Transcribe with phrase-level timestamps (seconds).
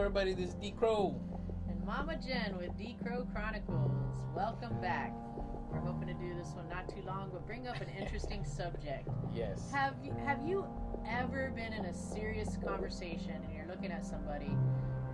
[0.00, 0.32] everybody.
[0.32, 1.20] This is D Crow.
[1.68, 3.92] And Mama Jen with D Crow Chronicles.
[4.34, 5.12] Welcome back.
[5.70, 9.06] We're hoping to do this one not too long, but bring up an interesting subject.
[9.30, 9.70] Yes.
[9.70, 10.64] Have you, have you
[11.06, 14.56] ever been in a serious conversation and you're looking at somebody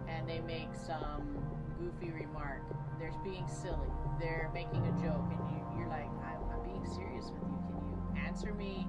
[0.08, 1.36] and they make some
[1.80, 2.62] goofy remark?
[3.00, 3.90] They're being silly.
[4.20, 7.58] They're making a joke, and you, you're like, I'm, I'm being serious with you.
[7.66, 8.86] Can you answer me?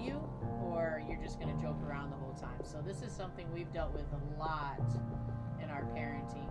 [0.00, 0.20] You?
[0.62, 2.64] Or you're just going to joke around the whole time?
[2.64, 4.80] So, this is something we've dealt with a lot
[5.62, 6.48] in our parenting,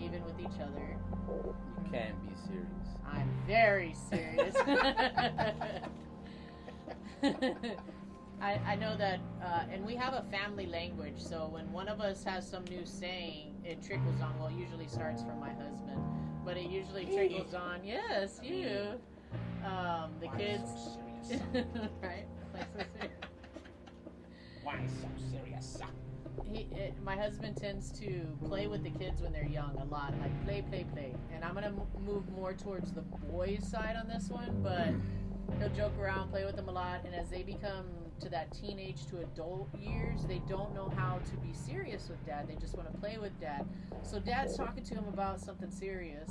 [0.00, 0.96] even with each other.
[1.28, 1.54] You
[1.90, 2.88] can't be serious.
[3.06, 4.54] I'm very serious.
[8.40, 12.00] I, I know that, uh, and we have a family language, so when one of
[12.00, 14.38] us has some new saying, it trickles on.
[14.38, 16.00] Well, it usually starts from my husband,
[16.44, 17.80] but it usually trickles on.
[17.84, 19.00] Yes, you.
[19.64, 20.98] Um, the kids.
[21.22, 21.42] Serious?
[22.02, 22.26] right?
[22.54, 23.12] Like so serious.
[24.62, 25.78] Why so serious?
[26.44, 30.14] he, it, my husband tends to play with the kids when they're young a lot,
[30.20, 31.14] like play, play, play.
[31.34, 34.90] And I'm gonna m- move more towards the boys' side on this one, but
[35.58, 37.86] he'll joke around, play with them a lot, and as they become
[38.20, 42.48] to that teenage to adult years, they don't know how to be serious with dad.
[42.48, 43.66] They just want to play with dad.
[44.02, 46.30] So dad's talking to him about something serious,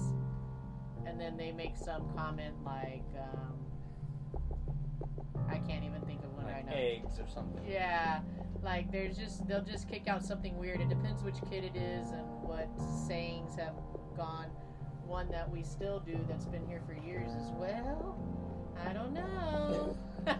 [1.05, 3.53] and then they make some comment like, um,
[5.49, 6.73] I can't even think of one right Like now.
[6.75, 7.63] eggs or something.
[7.67, 8.21] Yeah,
[8.63, 10.81] like there's just they'll just kick out something weird.
[10.81, 12.67] It depends which kid it is and what
[13.07, 13.75] sayings have
[14.15, 14.47] gone.
[15.05, 18.17] One that we still do that's been here for years as well,
[18.85, 19.95] I don't know.
[20.27, 20.33] I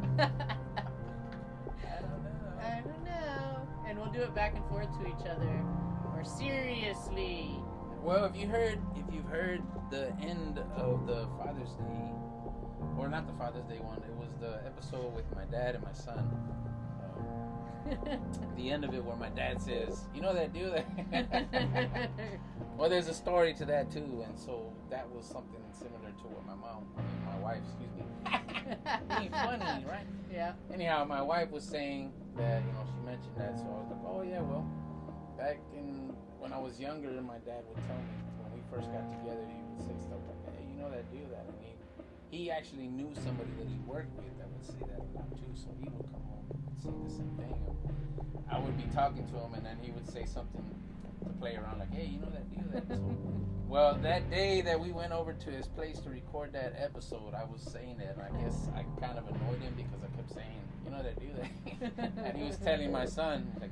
[0.00, 0.30] don't know.
[2.60, 3.68] I don't know.
[3.86, 5.62] And we'll do it back and forth to each other.
[6.14, 7.50] Or seriously.
[8.02, 12.10] Well, if you heard, if you've heard the end of the Father's Day,
[12.98, 15.92] or not the Father's Day one, it was the episode with my dad and my
[15.92, 16.18] son.
[17.18, 18.18] Um,
[18.56, 22.10] the end of it where my dad says, "You know that dude." that-"
[22.78, 26.46] well, there's a story to that too, and so that was something similar to what
[26.46, 28.04] my mom, I mean, my wife, excuse me.
[29.22, 30.06] Ain't funny, right?
[30.32, 30.52] yeah.
[30.72, 34.04] Anyhow, my wife was saying that you know she mentioned that, so I was like,
[34.06, 34.66] oh yeah, well,
[35.36, 39.06] back in when I was younger, my dad would tell me when we first got
[39.10, 41.70] together, he would say stuff like, hey, you know that dude that, and he
[42.32, 45.52] he actually knew somebody that he worked with that would say that a lot too,
[45.54, 47.54] so he would come home and say the same thing.
[47.68, 50.64] And I would be talking to him, and then he would say something
[51.24, 52.98] to play around, like, hey, you know that deal that.
[53.68, 57.44] Well, that day that we went over to his place to record that episode, I
[57.44, 60.60] was saying that, and I guess I kind of annoyed him because I kept saying,
[60.84, 62.16] you know that deal that.
[62.26, 63.70] and he was telling my son, like,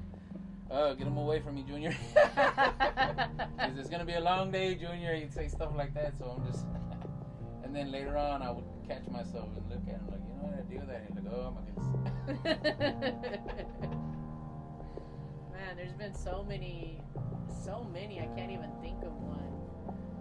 [0.71, 1.95] oh, get him away from me, Junior.
[2.15, 5.15] Because it's going to be a long day, Junior.
[5.15, 6.65] He'd say stuff like that, so I'm just.
[7.71, 10.51] And then later on, I would catch myself and look at him, like, you know
[10.51, 11.05] that dude that.
[11.07, 11.87] He's like, oh my goodness.
[15.53, 17.01] Man, there's been so many,
[17.65, 18.19] so many.
[18.19, 19.53] I can't even think of one.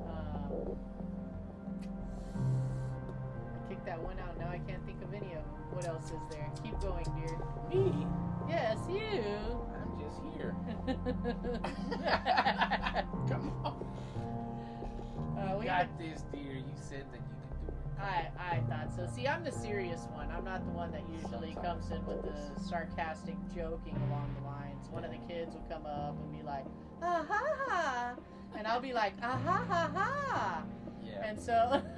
[0.06, 0.78] Um,
[3.66, 4.38] I kicked that one out.
[4.38, 5.56] Now I can't think of any of them.
[5.72, 6.52] What else is there?
[6.64, 7.36] Keep going, dear.
[7.74, 8.06] Me?
[8.48, 9.00] Yes, you.
[9.74, 10.56] I'm just here.
[13.28, 13.74] Come on.
[15.36, 16.54] uh, You got this, dear.
[16.54, 17.39] You said that you do.
[18.00, 19.08] I I thought so.
[19.14, 20.30] See, I'm the serious one.
[20.32, 24.88] I'm not the one that usually comes in with the sarcastic joking along the lines.
[24.90, 26.66] One of the kids will come up and be like,
[27.02, 28.14] ah ha ha,
[28.58, 30.64] and I'll be like, ah ha ha ha,
[31.06, 31.26] Yeah.
[31.28, 31.82] and so.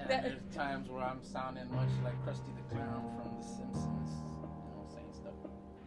[0.00, 4.10] And that- there's times where I'm sounding much like Krusty the Clown from The Simpsons.
[4.40, 5.34] You know, saying stuff,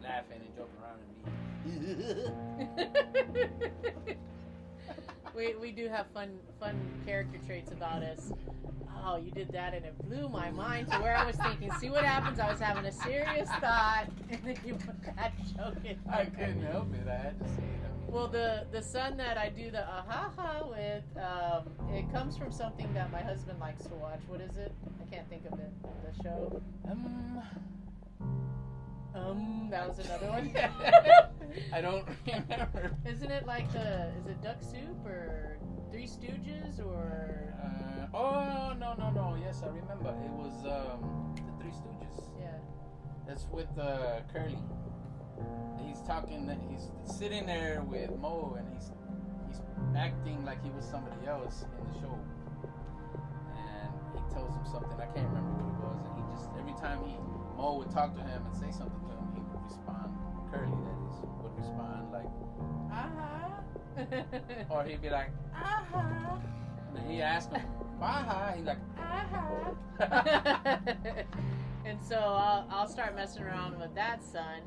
[0.00, 1.08] laughing and joking around and
[4.06, 4.16] me.
[5.36, 8.32] we we do have fun fun character traits about us.
[9.04, 11.70] Oh, you did that and it blew my mind to where I was thinking.
[11.80, 12.38] See what happens?
[12.38, 15.98] I was having a serious thought, and then you put that joke in.
[16.10, 17.08] I couldn't help it.
[17.08, 17.80] I had to say it.
[17.84, 22.10] I mean, Well, the the son that I do the aha ha with, um, it
[22.12, 24.20] comes from something that my husband likes to watch.
[24.28, 24.72] What is it?
[25.00, 25.70] I can't think of it.
[25.82, 26.62] The show.
[26.90, 27.42] um,
[29.14, 30.54] Um, that was another one.
[31.72, 32.92] I don't remember.
[33.06, 34.12] Isn't it like the?
[34.20, 35.56] Is it Duck Soup or
[35.90, 37.54] Three Stooges or?
[37.62, 39.36] Uh, oh no no no!
[39.40, 40.10] Yes, I remember.
[40.10, 42.28] It was um, the Three Stooges.
[42.38, 42.58] Yeah.
[43.26, 44.58] That's with uh, Curly.
[45.86, 46.48] He's talking.
[46.70, 48.90] He's sitting there with Moe, and he's
[49.48, 49.60] he's
[49.96, 52.18] acting like he was somebody else in the show.
[53.56, 55.00] And he tells him something.
[55.00, 56.04] I can't remember what it was.
[56.04, 57.16] And he just every time he
[57.56, 60.01] Moe would talk to him and say something to him, he would respond.
[64.70, 66.36] or he'd be like, uh-huh.
[66.96, 67.62] and he asked him,
[68.00, 68.52] aha.
[68.56, 70.76] He's like, Uh-huh.
[71.84, 74.60] and so I'll, I'll start messing around with that son.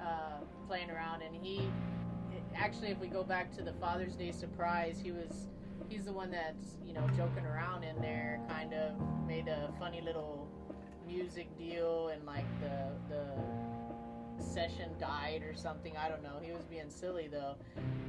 [0.00, 1.68] uh, playing around, and he
[2.56, 5.48] actually, if we go back to the Father's Day surprise, he was
[5.88, 8.92] he's the one that's you know joking around in there, kind of
[9.26, 10.48] made a funny little
[11.06, 13.24] music deal, and like the the
[14.40, 15.96] session died or something.
[15.96, 16.38] I don't know.
[16.42, 17.56] He was being silly though.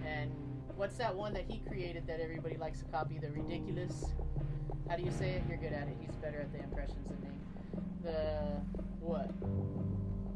[0.05, 0.31] And
[0.75, 3.19] what's that one that he created that everybody likes to copy?
[3.19, 4.05] The ridiculous.
[4.89, 5.43] How do you say it?
[5.47, 5.97] You're good at it.
[5.99, 7.29] He's better at the impressions than me.
[8.03, 8.39] The
[8.99, 9.31] what?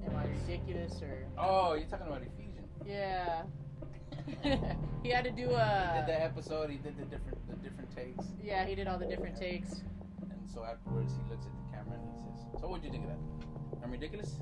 [0.05, 1.25] Am I ridiculous or?
[1.37, 2.71] Oh, you're talking about Ephesians.
[2.85, 3.43] Yeah.
[5.03, 5.91] he had to do a.
[5.93, 6.69] He did the episode.
[6.69, 9.81] He did the different the different takes, Yeah, he did all the different takes.
[10.21, 13.05] and so afterwards he looks at the camera and he says, "So what'd you think
[13.05, 13.83] of that?
[13.83, 14.39] I'm ridiculous?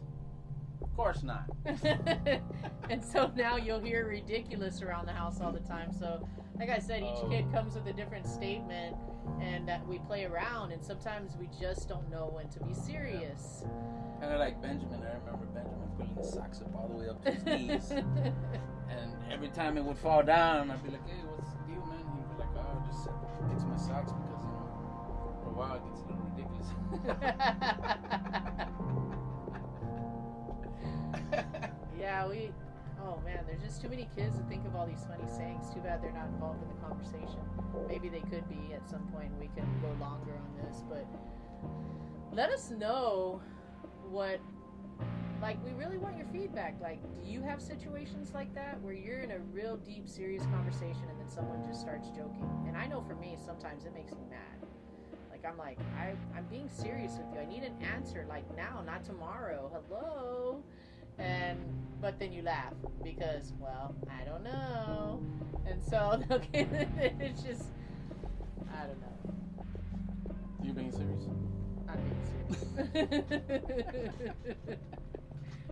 [0.98, 1.46] Of course not."
[2.90, 5.94] and so now you'll hear ridiculous around the house all the time.
[5.94, 6.28] So,
[6.60, 7.30] like I said, each Oh.
[7.30, 8.96] kid comes with a different statement,
[9.40, 10.72] and that we play around.
[10.72, 13.64] And sometimes we just don't know when to be serious.
[14.20, 15.04] Kind of like Benjamin.
[15.04, 19.14] I remember Benjamin pulling his socks up all the way up to his knees, and
[19.32, 22.28] every time it would fall down, I'd be like, "Hey, what's the deal, man?" He'd
[22.34, 23.04] be like, "Oh, I just
[23.52, 26.70] fix my socks because you know, for a while it gets a little ridiculous."
[32.00, 32.52] yeah, we.
[33.00, 35.72] Oh man, there's just too many kids that think of all these funny sayings.
[35.74, 37.40] Too bad they're not involved in the conversation.
[37.88, 39.32] Maybe they could be at some point.
[39.40, 41.06] We can go longer on this, but
[42.32, 43.42] let us know
[44.10, 44.40] what.
[45.40, 46.78] Like, we really want your feedback.
[46.82, 51.04] Like, do you have situations like that where you're in a real deep, serious conversation
[51.08, 52.50] and then someone just starts joking?
[52.68, 54.68] And I know for me, sometimes it makes me mad.
[55.30, 57.40] Like, I'm like, I, I'm being serious with you.
[57.40, 59.70] I need an answer, like now, not tomorrow.
[59.72, 60.64] Hello?
[61.20, 61.58] And
[62.02, 62.74] but then you laugh
[63.04, 65.22] because well i don't know.
[65.66, 66.68] And so okay
[67.20, 67.66] it's just
[68.74, 69.34] i don't know.
[70.64, 71.24] You being serious?
[71.90, 74.38] i'm being serious.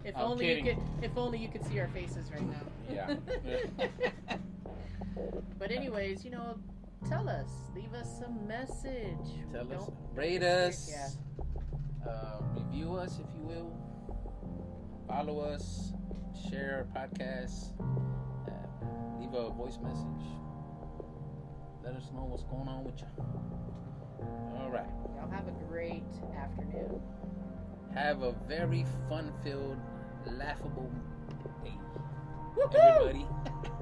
[0.06, 0.65] If I'm only kidding.
[0.68, 2.62] you could if only you could see our faces right now.
[2.92, 3.15] Yeah.
[3.45, 4.38] Yeah.
[5.57, 6.59] but anyways you know
[7.09, 7.50] tell us.
[7.75, 9.18] Leave us a message.
[9.51, 12.09] Tell us, rate us, yeah.
[12.09, 13.71] Uh, review us if you will,
[15.07, 15.94] follow us,
[16.50, 17.72] share our podcast,
[18.48, 20.28] uh, leave a voice message.
[21.84, 23.07] Let us know what's going on with you.
[24.57, 24.90] All right.
[25.16, 26.04] y'all have a great
[26.36, 27.00] afternoon
[27.94, 29.78] Have a very fun-filled,
[30.31, 30.92] laughable
[31.63, 31.74] day,
[32.57, 33.25] Woohoo!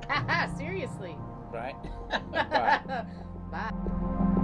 [0.09, 0.57] everybody.
[0.57, 1.15] seriously
[1.53, 1.75] right?
[2.31, 3.05] Bye.
[3.51, 4.39] Bye.